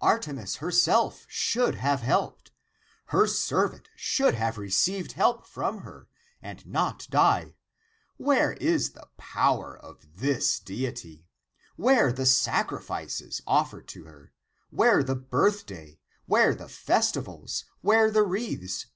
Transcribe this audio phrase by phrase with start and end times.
[0.00, 2.52] Arte mis herself should have helped.
[3.06, 6.06] Her servant should have received help from her
[6.40, 7.56] and not die.
[8.16, 11.26] Where is the power of the deity?
[11.74, 14.32] Where the sacrifices (offered to her)?
[14.70, 15.98] Where the birthday?
[16.26, 17.64] Where the festivals?
[17.80, 18.86] Where the wreaths